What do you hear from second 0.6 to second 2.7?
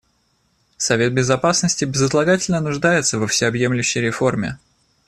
Совет Безопасности безотлагательно